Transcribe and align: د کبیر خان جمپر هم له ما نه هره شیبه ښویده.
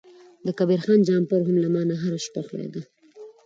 د 0.45 0.47
کبیر 0.57 0.79
خان 0.85 0.99
جمپر 1.07 1.41
هم 1.47 1.55
له 1.63 1.69
ما 1.73 1.81
نه 1.89 1.95
هره 2.01 2.19
شیبه 2.23 2.41
ښویده. 2.47 2.81